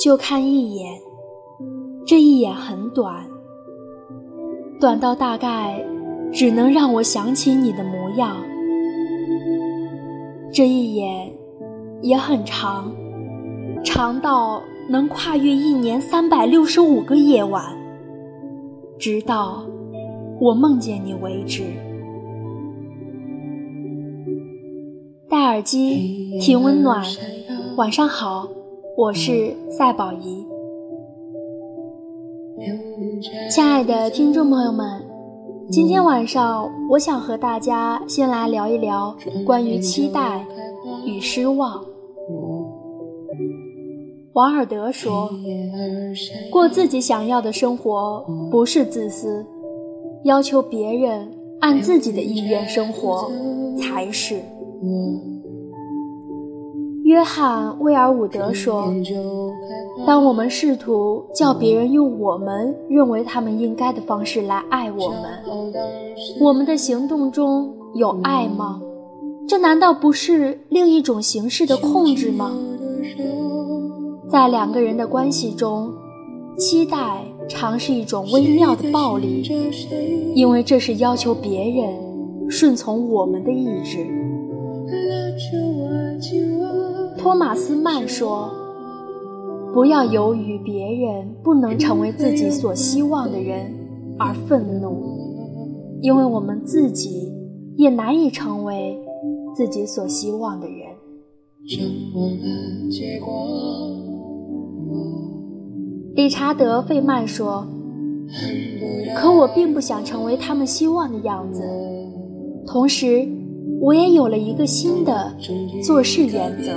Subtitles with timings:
[0.00, 0.98] 就看一眼，
[2.06, 3.22] 这一眼很短，
[4.80, 5.84] 短到大概
[6.32, 8.34] 只能让我想起你的模样。
[10.50, 11.30] 这一眼
[12.00, 12.90] 也很长，
[13.84, 17.62] 长到能跨越一年三百六十五个夜晚，
[18.98, 19.62] 直到
[20.40, 21.62] 我梦见你为止。
[25.28, 27.04] 戴耳机，听温暖。
[27.76, 28.48] 晚上好，
[29.00, 30.46] 我是赛宝仪。
[33.50, 35.02] 亲爱的听众朋友们，
[35.70, 40.44] 今天晚上我想和大家先来聊一聊关于期待
[41.06, 41.82] 与失望。
[44.34, 45.30] 王尔德说
[46.52, 49.42] ：“过自己想要的生活不是自私，
[50.24, 51.26] 要求别人
[51.60, 53.32] 按自己的意愿生活
[53.78, 54.42] 才是。”
[57.10, 58.84] 约翰·威尔伍德说
[60.06, 65.74] ：“当我们试图叫别人用我们认为他们应该的方式来爱我们，
[66.40, 68.80] 我们的行动中有爱吗？
[69.48, 72.52] 这难道不是另一种形式的控制吗？
[74.30, 75.92] 在两个人的关系中，
[76.56, 79.42] 期待常是一种微妙的暴力，
[80.32, 81.92] 因为这是要求别人
[82.48, 84.06] 顺从我们的意志。”
[87.30, 88.50] 托马斯曼说
[89.72, 93.72] ：“不要由于别人不能成为自己所希望的人
[94.18, 95.00] 而愤怒，
[96.02, 97.32] 因为我们自己
[97.76, 98.98] 也难以成为
[99.54, 100.88] 自己所希望的人。”
[106.16, 107.64] 理查德·费曼说
[109.14, 111.62] ：“可我并不想成为他们希望的样子，
[112.66, 113.24] 同时，
[113.80, 115.32] 我也有了一个新的
[115.84, 116.72] 做事原则。”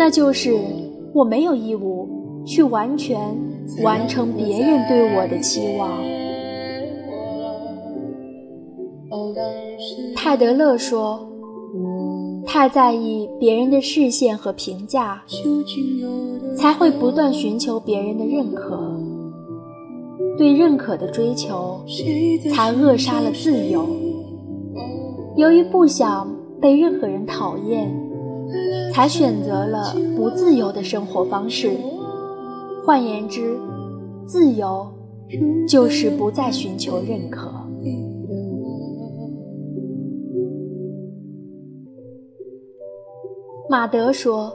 [0.00, 0.56] 那就是
[1.12, 2.08] 我没有义务
[2.46, 3.20] 去完全
[3.84, 5.90] 完成别人对我的期望。
[10.16, 11.20] 泰德勒说
[12.48, 15.22] ：“太在意别人的视线和评价，
[16.56, 18.98] 才会不断寻求别人的认可。
[20.38, 21.78] 对认可的追求，
[22.50, 23.86] 才扼杀了自由。
[25.36, 26.26] 由于不想
[26.58, 27.94] 被任何人讨厌。”
[28.92, 31.70] 才选择了不自由的生活方式。
[32.84, 33.58] 换言之，
[34.26, 34.86] 自由
[35.68, 37.52] 就是不再寻求认可。
[43.68, 44.52] 马德说：“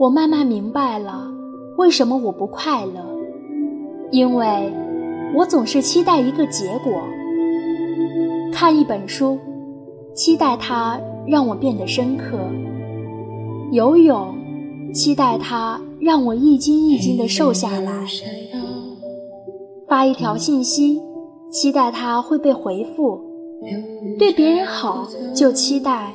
[0.00, 1.30] 我慢慢明白了，
[1.78, 3.00] 为什么我不快乐，
[4.10, 4.72] 因为
[5.36, 6.92] 我总是期待一个结果。
[8.52, 9.38] 看一本书，
[10.12, 12.36] 期待它让我变得深刻。”
[13.72, 14.34] 游泳，
[14.94, 17.92] 期待它让我一斤一斤的瘦下来；
[19.88, 21.00] 发一条信息，
[21.50, 23.20] 期待它会被回复；
[24.18, 26.12] 对别人好，就期待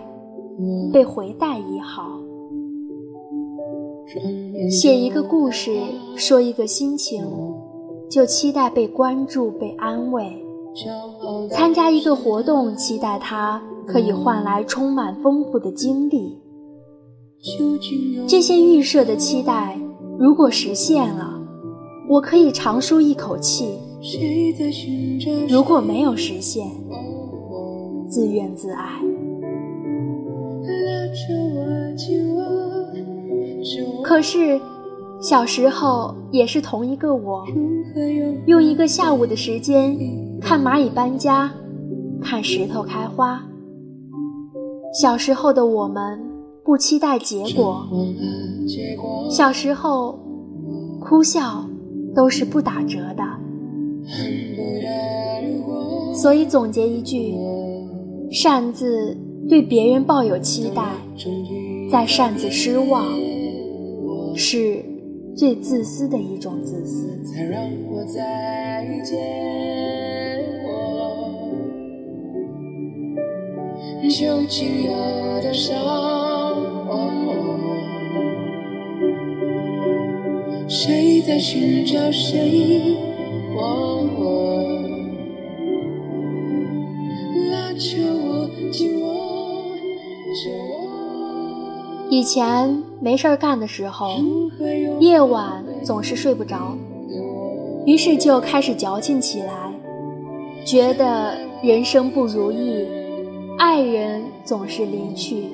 [0.94, 2.04] 被回带以好；
[4.70, 5.78] 写一个故事，
[6.16, 7.22] 说一个心情，
[8.10, 10.24] 就期待被关注、被安慰；
[11.50, 16.41] 参加一个活动，期待它可以换来充满丰富的经历。
[18.28, 19.76] 这些预设的期待，
[20.20, 21.42] 如果实现了，
[22.08, 23.80] 我可以长舒一口气；
[25.50, 26.64] 如果没有实现，
[28.08, 29.02] 自怨自艾。
[34.04, 34.62] 可是，
[35.20, 37.44] 小时候也是同一个我，
[38.46, 39.98] 用一个下午的时间
[40.40, 41.52] 看蚂蚁搬家，
[42.22, 43.42] 看石头开花。
[44.94, 46.31] 小时候的我们。
[46.64, 47.88] 不期待结果。
[49.30, 50.20] 小时候，
[51.00, 51.66] 哭笑
[52.16, 53.24] 都是不打折的。
[56.14, 57.36] 所以总结一句：
[58.32, 59.18] 擅自
[59.50, 60.84] 对别人抱有期待，
[61.90, 63.06] 再擅自失望，
[64.36, 64.84] 是
[65.36, 67.08] 最自私的一种自私。
[74.10, 74.92] 究竟有
[75.42, 76.21] 多少？
[80.74, 82.96] 谁在寻找谁？
[92.10, 94.18] 以前没事儿干的时候，
[95.02, 96.78] 夜晚总是睡不着，
[97.86, 99.54] 于是就开始矫情起来，
[100.64, 102.86] 觉得人生不如意，
[103.58, 105.48] 爱人总是离去，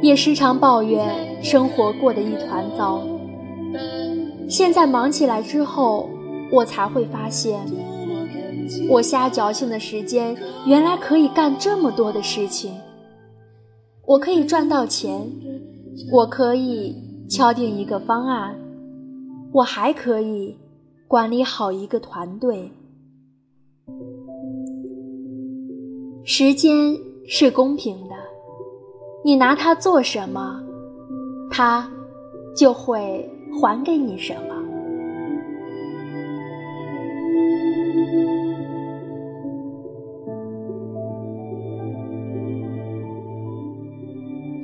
[0.00, 1.04] 也时常抱怨
[1.42, 3.02] 生活过得一团糟。
[4.52, 6.10] 现在忙起来之后，
[6.50, 7.58] 我才会发现，
[8.86, 12.70] 我瞎矫情的时间原来可以干这么多的事情。
[14.04, 15.26] 我可以赚到钱，
[16.12, 16.94] 我可以
[17.30, 18.54] 敲定一个方案，
[19.54, 20.54] 我还可以
[21.08, 22.70] 管理好一个团队。
[26.24, 26.94] 时间
[27.26, 28.14] 是公平的，
[29.24, 30.62] 你拿它做什么，
[31.50, 31.90] 它
[32.54, 33.26] 就会
[33.60, 34.40] 还给你什么。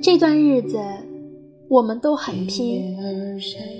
[0.00, 0.78] 这段日子，
[1.68, 2.96] 我们都很拼，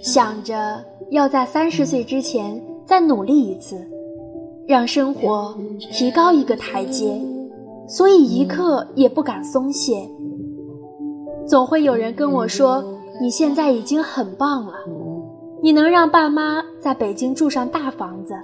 [0.03, 3.77] 想着要在三十岁之前再努力一次，
[4.67, 5.57] 让生活
[5.91, 7.19] 提高一个台阶，
[7.89, 10.07] 所以一刻也不敢松懈。
[11.47, 12.85] 总会有人跟我说
[13.23, 14.75] ：“你现在已经很棒了，
[15.63, 18.35] 你能让爸妈在北京住上大房子，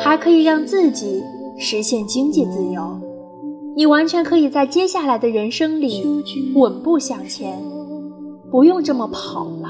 [0.00, 1.22] 还可以让自己
[1.58, 2.98] 实现经济自由。”
[3.76, 6.04] 你完全可以在接下来的人生里
[6.54, 7.60] 稳步向前，
[8.48, 9.68] 不用这么跑了，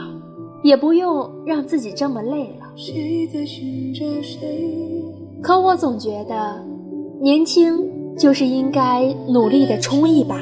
[0.62, 2.66] 也不用让自己这么累了。
[5.42, 6.62] 可我总觉得，
[7.20, 7.78] 年轻
[8.18, 10.38] 就是应该努力的冲一把。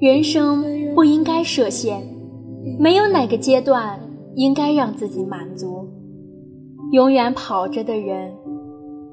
[0.00, 0.64] 人生
[0.96, 2.02] 不应该设限，
[2.78, 3.98] 没有哪个阶段
[4.34, 5.88] 应该让自己满足。
[6.92, 8.32] 永远跑着的人。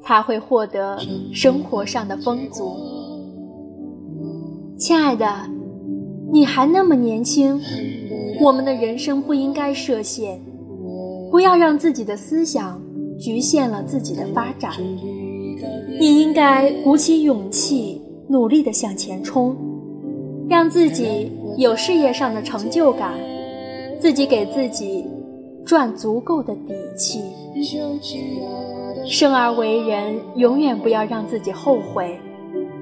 [0.06, 1.00] 才会获得
[1.32, 2.76] 生活上的丰足。
[4.78, 5.26] 亲爱的，
[6.30, 7.58] 你还那么年轻，
[8.42, 10.38] 我们的人生不应该设限，
[11.32, 12.82] 不要让自己的思想
[13.18, 14.74] 局限了自己的发展。
[15.98, 19.56] 你应该鼓起勇气，努力的向前冲，
[20.50, 23.14] 让自己有事业上的成就感，
[24.04, 25.06] 自己给自己
[25.66, 27.22] 赚足够的底气。
[29.06, 32.20] 生而为人，永远不要让自己后悔，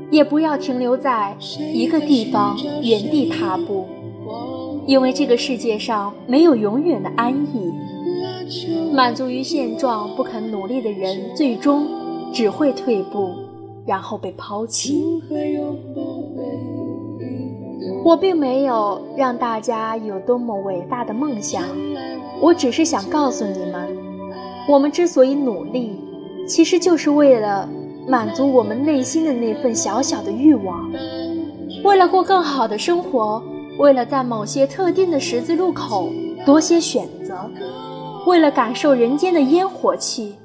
[0.10, 1.38] 也不要停留在
[1.72, 3.86] 一个地方原地踏步，
[4.88, 7.72] 因为这个世界上没有永远的安逸。
[8.92, 11.86] 满足于现状、不肯努力的人，最终
[12.34, 13.30] 只会退步，
[13.86, 15.04] 然后被抛弃。
[18.04, 21.64] 我并没有让大家有多么伟大的梦想，
[22.42, 23.98] 我只是想告诉你们，
[24.68, 26.00] 我们之所以努力。
[26.48, 27.70] 其实就是为了
[28.08, 30.92] 满足我们内心的那份小小的欲望，
[31.84, 33.42] 为了过更好的生活，
[33.78, 36.10] 为了在某些特定的十字路口
[36.46, 37.50] 多些选择，
[38.26, 40.36] 为了感受人间的烟火气，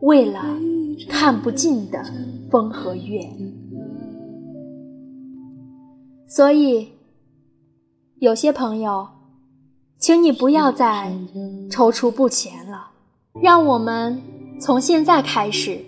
[0.00, 0.42] 为了
[1.08, 2.02] 看不尽的
[2.50, 3.20] 风和月。
[6.28, 6.88] 所以，
[8.20, 9.06] 有些朋友，
[9.98, 11.10] 请你不要再
[11.70, 12.90] 踌躇不前了，
[13.40, 14.20] 让我们。
[14.60, 15.78] 从现在开始，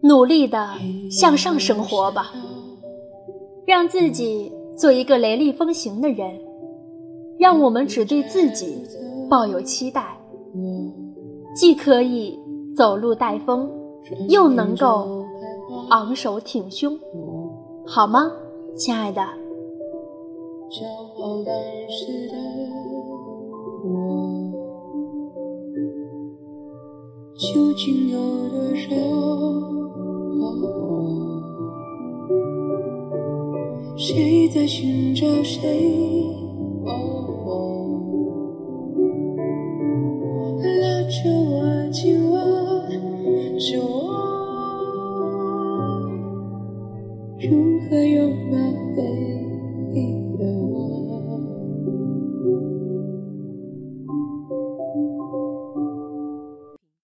[0.00, 0.70] 努力的
[1.10, 2.32] 向上生活吧，
[3.66, 6.26] 让自己做一个雷厉风行的人，
[7.38, 8.82] 让我们只对自己
[9.28, 10.18] 抱有期待，
[11.54, 12.40] 既可以
[12.74, 13.70] 走路带风，
[14.30, 15.22] 又能够
[15.90, 16.98] 昂首挺胸，
[17.86, 18.32] 好吗，
[18.78, 19.22] 亲爱的？
[20.76, 21.54] 骄傲当
[21.88, 22.36] 时的
[23.82, 23.88] 我
[27.34, 28.18] 究竟有
[28.50, 28.90] 多少？
[33.96, 35.56] 谁在寻找谁？
[40.60, 42.36] 拉着我，紧握
[43.58, 43.95] 着